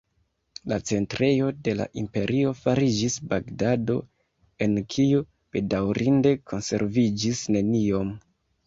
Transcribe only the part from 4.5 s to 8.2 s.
en kiu bedaŭrinde konserviĝis neniom.